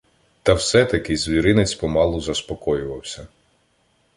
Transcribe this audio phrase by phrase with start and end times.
[0.43, 3.27] Та все-таки "звіринець" помалу заспокоювався.